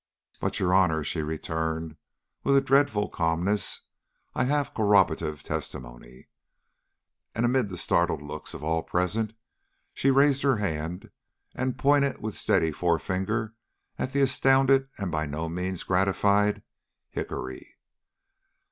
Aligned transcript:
"But, 0.39 0.59
your 0.59 0.73
Honor," 0.73 1.03
she 1.03 1.21
returned, 1.21 1.95
with 2.43 2.57
a 2.57 2.59
dreadful 2.61 3.07
calmness, 3.07 3.81
"I 4.33 4.45
have 4.45 4.73
corroborative 4.73 5.43
testimony." 5.43 6.27
And 7.35 7.45
amid 7.45 7.69
the 7.69 7.77
startled 7.77 8.23
looks 8.23 8.55
of 8.55 8.63
all 8.63 8.81
present, 8.81 9.33
she 9.93 10.09
raised 10.09 10.41
her 10.41 10.57
hand 10.57 11.11
and 11.53 11.77
pointed 11.77 12.19
with 12.19 12.35
steady 12.35 12.71
forefinger 12.71 13.53
at 13.99 14.11
the 14.11 14.21
astounded 14.21 14.89
and 14.97 15.11
by 15.11 15.27
no 15.27 15.47
means 15.47 15.83
gratified 15.83 16.63
Hickory. 17.11 17.77